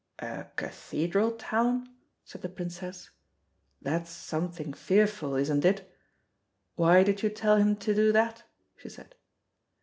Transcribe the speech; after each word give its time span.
"A 0.17 0.45
cathedral 0.55 1.33
town," 1.33 1.87
said 2.25 2.41
the 2.41 2.49
Princess. 2.49 3.11
"That's 3.83 4.09
something 4.09 4.73
fearful, 4.73 5.35
isn't 5.35 5.63
it? 5.63 5.93
Why 6.73 7.03
did 7.03 7.21
you 7.21 7.29
tell 7.29 7.57
him 7.57 7.75
to 7.75 7.93
do 7.93 8.11
that?" 8.11 8.41
she 8.75 8.89
said. 8.89 9.13